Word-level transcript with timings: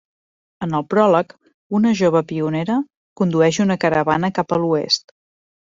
En 0.67 0.71
el 0.77 0.85
pròleg, 0.93 1.35
una 1.81 1.93
jove 2.01 2.23
pionera 2.33 2.81
condueix 3.23 3.61
una 3.69 3.79
caravana 3.87 4.35
cap 4.41 4.57
a 4.59 4.63
l’Oest. 4.65 5.19